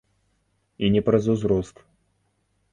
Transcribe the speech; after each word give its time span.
І 0.87 0.89
не 0.95 1.01
праз 1.09 1.29
узрост. 1.37 1.75